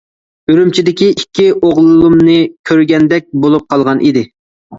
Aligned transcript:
ئۈرۈمچىدىكى 0.51 1.09
ئىككى 1.15 1.45
ئوغلۇمنى 1.57 2.39
كۆرگەندەك 2.71 3.29
بولۇپ 3.45 3.71
قالغان 3.71 4.05
ئىدى. 4.11 4.27